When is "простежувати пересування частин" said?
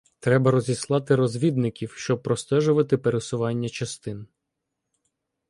2.23-4.27